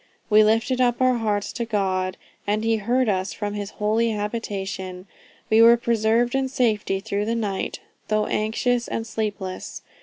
[0.31, 2.17] We lifted up our hearts to God,
[2.47, 5.05] and he heard us from his holy habitation.
[5.47, 9.83] We were preserved in safety through the night, though anxious and sleepless.